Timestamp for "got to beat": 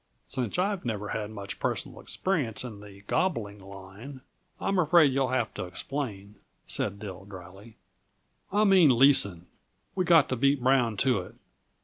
10.03-10.59